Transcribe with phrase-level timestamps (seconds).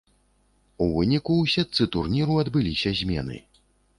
[0.85, 3.37] У выніку ў сетцы турніру адбыліся змены.